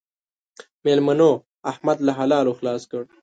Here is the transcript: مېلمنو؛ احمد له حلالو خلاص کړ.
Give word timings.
مېلمنو؛ 0.83 1.31
احمد 1.71 1.97
له 2.07 2.11
حلالو 2.19 2.57
خلاص 2.59 2.81
کړ. 2.91 3.01